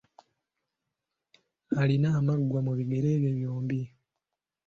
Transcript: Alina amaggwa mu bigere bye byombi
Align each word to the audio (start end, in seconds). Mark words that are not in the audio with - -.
Alina 1.81 2.09
amaggwa 2.19 2.59
mu 2.67 2.71
bigere 2.77 3.09
bye 3.21 3.31
byombi 3.37 3.79